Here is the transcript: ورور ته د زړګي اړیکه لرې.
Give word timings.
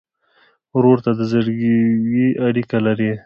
ورور 0.75 0.97
ته 1.05 1.11
د 1.19 1.21
زړګي 1.31 2.27
اړیکه 2.47 2.77
لرې. 2.85 3.11